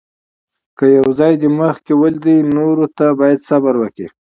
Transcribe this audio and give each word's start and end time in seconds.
که 0.77 0.85
یو 0.97 1.07
ځای 1.19 1.33
دې 1.41 1.49
مخکې 1.61 1.93
ولید، 2.01 2.27
نورو 2.57 2.85
ته 2.97 3.05
باید 3.19 3.39
صبر 3.49 3.73
وکړې. 3.79 4.07